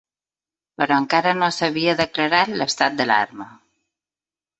Però 0.81 0.95
encara 1.01 1.33
no 1.41 1.49
s’havia 1.57 1.95
declarat 1.99 2.55
l’estat 2.63 2.97
d’alarma. 3.03 3.47